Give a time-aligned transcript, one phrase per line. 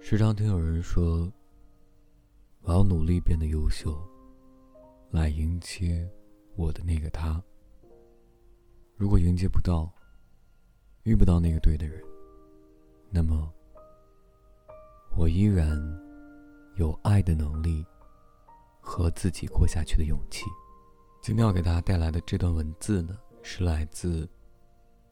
[0.00, 1.32] 时常听有人说
[2.60, 3.98] ：“我要努力变得优秀，
[5.10, 6.06] 来迎接
[6.56, 7.42] 我的那个他。
[8.96, 9.90] 如果迎接不到，
[11.04, 12.02] 遇不到那个对的人，
[13.10, 13.50] 那么
[15.16, 15.78] 我依然
[16.76, 17.82] 有爱的能力
[18.78, 20.44] 和自己过下去的勇气。”
[21.22, 24.28] 今天要给大家带来的这段文字呢，是来自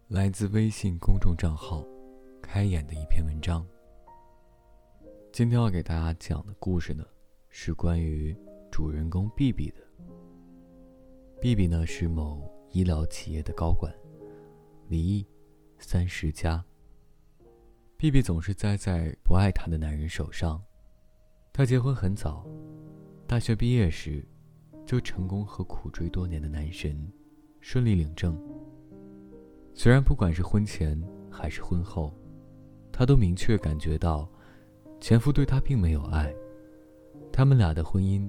[0.08, 1.84] 来自微信公众账号
[2.40, 3.66] “开眼”的一篇文章。
[5.32, 7.04] 今天要给大家讲的故事呢，
[7.48, 8.32] 是关于
[8.70, 9.78] 主人公 B B 的。
[11.40, 13.92] B B 呢是某医疗企业的高管，
[14.86, 15.26] 离异，
[15.80, 16.64] 三十加。
[17.96, 20.62] B B 总是栽在不爱她的男人手上。
[21.52, 22.46] 她结婚很早，
[23.26, 24.24] 大学毕业时，
[24.86, 26.96] 就成功和苦追多年的男神
[27.60, 28.40] 顺利领证。
[29.78, 30.98] 虽然不管是婚前
[31.30, 32.10] 还是婚后，
[32.90, 34.26] 她都明确感觉到。
[34.98, 36.34] 前夫对她并没有爱，
[37.30, 38.26] 他们俩的婚姻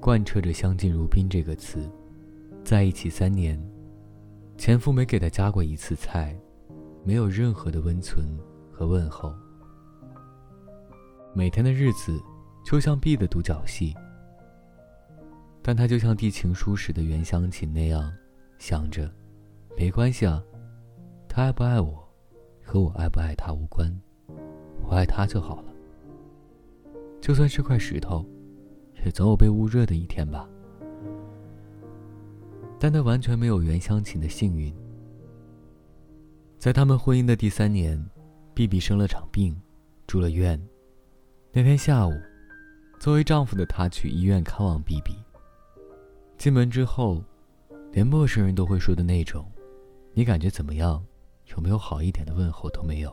[0.00, 1.90] 贯彻着“相敬如宾”这个词，
[2.62, 3.60] 在一起三年，
[4.56, 6.38] 前夫没给她夹过一次菜，
[7.02, 8.24] 没有任何的温存
[8.70, 9.34] 和问候，
[11.34, 12.22] 每天的日子
[12.64, 13.92] 就像 B 的独角戏。
[15.60, 18.10] 但他就像递情书时的袁湘琴那样，
[18.60, 19.10] 想着，
[19.76, 20.42] 没关系啊，
[21.28, 22.08] 他爱不爱我，
[22.64, 23.88] 和我爱不爱他无关，
[24.82, 25.72] 我爱他就好了。
[27.20, 28.24] 就算是块石头，
[29.04, 30.48] 也总有被捂热的一天吧。
[32.80, 34.74] 但他完全没有袁湘琴的幸运。
[36.58, 38.04] 在他们婚姻的第三年
[38.54, 39.56] ，B B 生了场病，
[40.06, 40.60] 住了院。
[41.52, 42.12] 那天下午，
[42.98, 45.14] 作为丈夫的他去医院看望 B B。
[46.36, 47.22] 进门之后，
[47.92, 49.44] 连陌生人都会说的那种
[50.14, 51.04] “你感觉怎么样？
[51.52, 53.12] 有没有好一点的问候都没有。”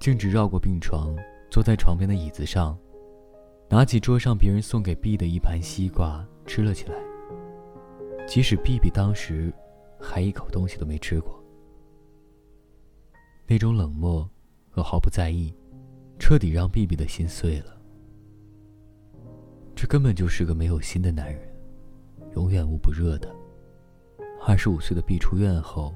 [0.00, 1.16] 径直绕过病床。
[1.50, 2.78] 坐在床边的椅子上，
[3.68, 6.94] 拿起桌上别人送给 B 的一盘西瓜吃了起来。
[8.24, 9.52] 即使 B B 当时
[10.00, 11.42] 还一口东西都没吃过，
[13.48, 14.30] 那种冷漠
[14.70, 15.52] 和毫不在意，
[16.20, 17.76] 彻底让 B B 的心碎了。
[19.74, 21.52] 这根本就是个没有心的男人，
[22.36, 23.28] 永远捂不热的。
[24.46, 25.92] 二十五岁的 B 出院后，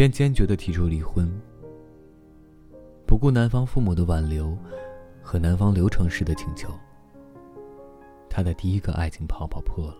[0.00, 1.30] 便坚决地提出离婚。
[3.06, 4.56] 不顾男方父母的挽留
[5.20, 6.72] 和男方流程式的请求，
[8.30, 9.96] 他的第一个爱情泡泡破了。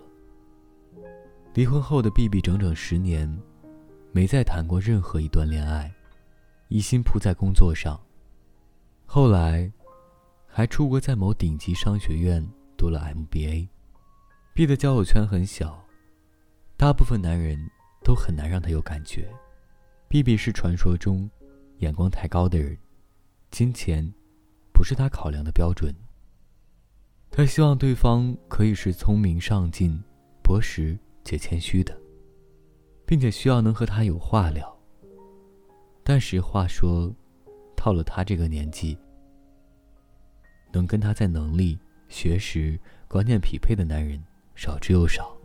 [1.52, 3.30] 离婚后的 B B 整整十年，
[4.10, 5.92] 没再谈过任何一段恋爱，
[6.68, 8.00] 一心扑在工作上。
[9.04, 9.70] 后来，
[10.46, 12.42] 还出国在某顶级商学院
[12.74, 13.68] 读了 M B A。
[14.54, 15.84] B 的交友圈很小，
[16.78, 17.58] 大部分男人
[18.02, 19.30] 都很难让他有感觉。
[20.10, 21.30] B B 是传说中
[21.78, 22.76] 眼光太高的人。
[23.52, 24.12] 金钱，
[24.72, 25.94] 不是他考量的标准。
[27.30, 30.02] 他希望对方可以是聪明、上进、
[30.42, 31.96] 博识且谦虚的，
[33.06, 34.76] 并且需要能和他有话聊。
[36.02, 37.14] 但实话说，
[37.76, 38.98] 到了他这个年纪，
[40.72, 41.78] 能跟他在能力、
[42.08, 44.20] 学识、观念匹配的男人
[44.56, 45.39] 少之又少。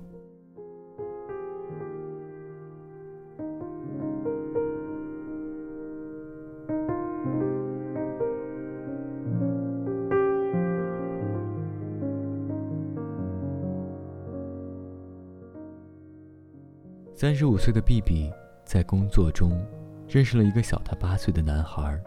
[17.18, 18.30] 三十五岁的 B B
[18.66, 19.66] 在工作中
[20.06, 21.98] 认识了一个小他八岁的男孩。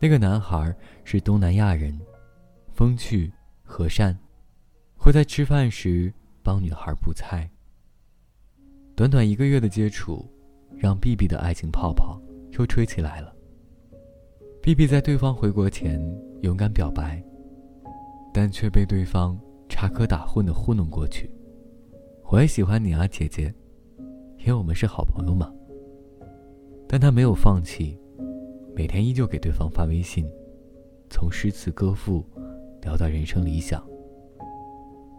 [0.00, 2.00] 那个男孩是东南亚人，
[2.72, 3.30] 风趣
[3.62, 4.18] 和善，
[4.96, 6.10] 会在吃饭时
[6.42, 7.46] 帮女孩补菜。
[8.94, 10.26] 短短一个月的接触，
[10.74, 12.18] 让 B B 的爱情泡泡
[12.52, 13.36] 又吹起来了。
[14.62, 16.00] B B 在对方回国前
[16.40, 17.22] 勇敢表白，
[18.32, 19.38] 但却被对方
[19.68, 21.30] 插科打诨的糊弄过去。
[22.30, 23.54] 我也喜欢你啊，姐姐。
[24.46, 25.52] 因为我们是好朋友嘛。
[26.88, 27.98] 但他没有放弃，
[28.76, 30.24] 每天依旧给对方发微信，
[31.10, 32.24] 从诗词歌赋
[32.80, 33.84] 聊到人生理想，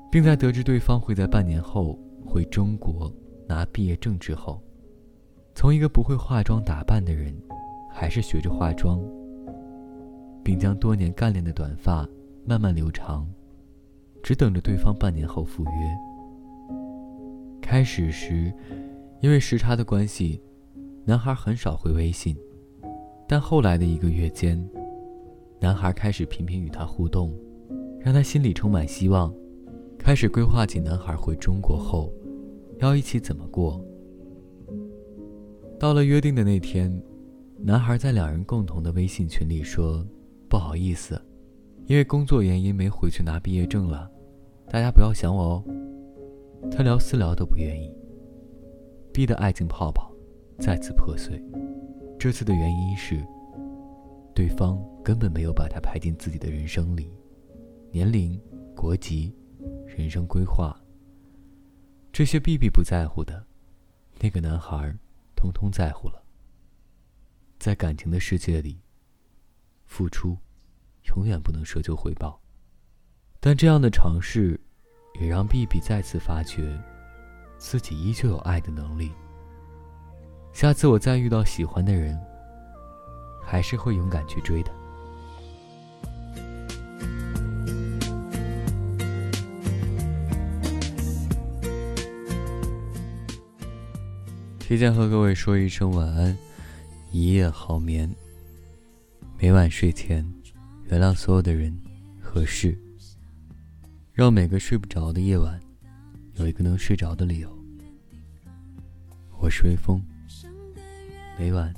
[0.09, 3.13] 并在得知对方会在半年后回中国
[3.45, 4.61] 拿毕业证之后，
[5.53, 7.35] 从一个不会化妆打扮的人，
[7.91, 8.97] 还是学着化妆，
[10.41, 12.07] 并将多年干练的短发
[12.45, 13.27] 慢慢留长，
[14.23, 15.69] 只等着对方半年后赴约。
[17.61, 18.53] 开始时。
[19.19, 20.41] 因为时差的关系，
[21.05, 22.37] 男孩很少回微信，
[23.27, 24.63] 但后来的一个月间，
[25.59, 27.33] 男孩开始频频与他互动，
[27.99, 29.33] 让他心里充满希望，
[29.97, 32.13] 开始规划起男孩回中国后
[32.79, 33.83] 要一起怎么过。
[35.79, 36.91] 到了约定的那天，
[37.59, 40.05] 男孩在两人共同的微信群里说
[40.47, 41.19] ：“不好意思，
[41.87, 44.07] 因为工作原因没回去拿毕业证了，
[44.69, 45.63] 大家不要想我哦。”
[46.69, 47.91] 他聊私聊都不愿意，
[49.17, 50.13] 逼的爱情泡泡
[50.59, 51.43] 再次破碎。
[52.19, 53.25] 这次的原因是，
[54.35, 57.11] 对方根本没有把他排进自己的人生里，
[57.89, 58.39] 年龄、
[58.75, 59.35] 国籍、
[59.87, 60.79] 人生规划，
[62.13, 63.43] 这些 B B 不在乎的，
[64.19, 64.95] 那个男孩
[65.35, 66.23] 通通在乎了。
[67.57, 68.79] 在感情的世界里，
[69.87, 70.37] 付出
[71.15, 72.39] 永远不能奢求回报，
[73.39, 74.61] 但这样的尝试，
[75.19, 76.79] 也让 B B 再次发觉，
[77.57, 79.11] 自己依旧有爱的能力。
[80.53, 82.19] 下次我再遇到喜欢的人，
[83.43, 84.71] 还是会勇敢去追的。
[94.59, 96.37] 提前和各位说一声晚安，
[97.11, 98.13] 一夜好眠。
[99.39, 100.29] 每晚睡前，
[100.89, 101.73] 原谅所有的人
[102.19, 102.77] 和事，
[104.11, 105.57] 让每个睡不着的夜晚，
[106.39, 107.49] 有一个能睡着的理由。
[109.39, 109.99] 我是微风。
[111.37, 111.73] 每晚，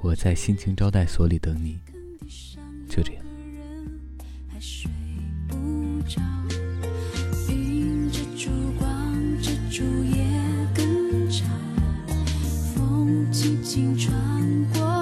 [0.00, 1.78] 我在心情招待所里等你，
[2.88, 3.24] 就这样。
[13.62, 14.93] 青春。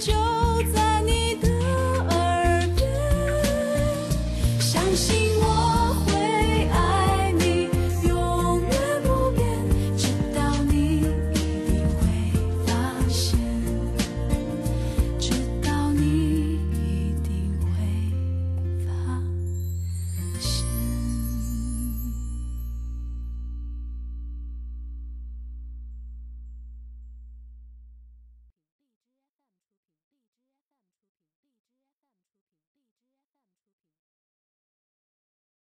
[0.00, 0.49] 就